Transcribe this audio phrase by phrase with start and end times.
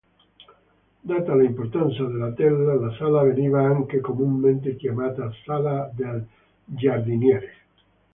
[1.09, 6.25] Data l'importanza della tela la sala veniva anche comunemente chiamata "Sala del
[6.65, 7.55] Giardiniere".